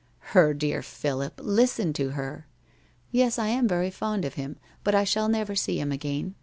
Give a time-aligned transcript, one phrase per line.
[0.33, 1.39] 'Her dear Philip!
[1.43, 2.47] Listen to her!''
[3.11, 6.33] Yes, I am very fond of him, but I shall never see him again.